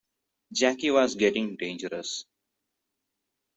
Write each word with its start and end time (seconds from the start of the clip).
Jaikie 0.51 0.89
was 0.91 1.13
getting 1.13 1.55
dangerous. 1.57 2.25